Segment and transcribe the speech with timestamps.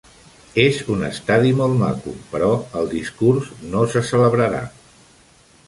[0.61, 2.49] És un estadi molt maco però
[2.81, 4.67] el discurs no se celebrarà.